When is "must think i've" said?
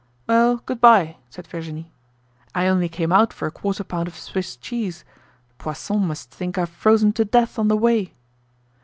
6.07-6.69